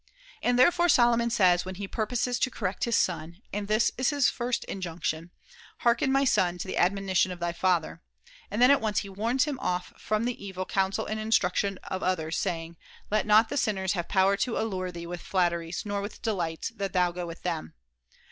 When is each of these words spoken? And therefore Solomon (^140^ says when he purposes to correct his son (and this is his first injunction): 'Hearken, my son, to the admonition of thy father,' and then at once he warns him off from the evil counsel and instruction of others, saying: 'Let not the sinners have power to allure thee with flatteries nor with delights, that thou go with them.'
And 0.41 0.57
therefore 0.57 0.89
Solomon 0.89 1.29
(^140^ 1.29 1.31
says 1.31 1.63
when 1.63 1.75
he 1.75 1.87
purposes 1.87 2.39
to 2.39 2.49
correct 2.49 2.85
his 2.85 2.97
son 2.97 3.39
(and 3.53 3.67
this 3.67 3.91
is 3.99 4.09
his 4.09 4.31
first 4.31 4.63
injunction): 4.67 5.29
'Hearken, 5.81 6.11
my 6.11 6.25
son, 6.25 6.57
to 6.57 6.67
the 6.67 6.75
admonition 6.77 7.31
of 7.31 7.39
thy 7.39 7.51
father,' 7.53 8.01
and 8.49 8.59
then 8.59 8.71
at 8.71 8.81
once 8.81 9.01
he 9.01 9.09
warns 9.09 9.43
him 9.43 9.59
off 9.59 9.93
from 9.99 10.25
the 10.25 10.43
evil 10.43 10.65
counsel 10.65 11.05
and 11.05 11.19
instruction 11.19 11.77
of 11.83 12.01
others, 12.01 12.35
saying: 12.35 12.77
'Let 13.11 13.27
not 13.27 13.49
the 13.49 13.57
sinners 13.57 13.93
have 13.93 14.07
power 14.09 14.35
to 14.37 14.57
allure 14.57 14.91
thee 14.91 15.05
with 15.05 15.21
flatteries 15.21 15.85
nor 15.85 16.01
with 16.01 16.23
delights, 16.23 16.69
that 16.77 16.93
thou 16.93 17.11
go 17.11 17.27
with 17.27 17.43
them.' 17.43 17.75